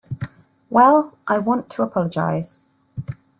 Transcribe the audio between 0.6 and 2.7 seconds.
Well, I want to apologise.